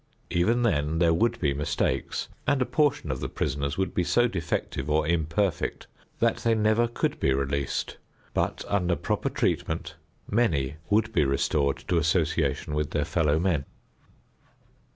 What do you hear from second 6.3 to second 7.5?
they never could be